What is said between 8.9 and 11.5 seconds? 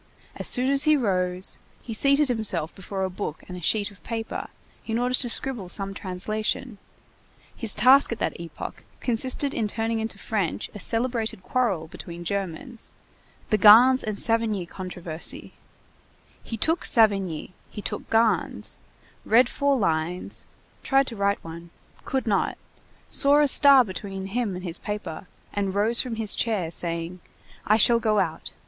consisted in turning into French a celebrated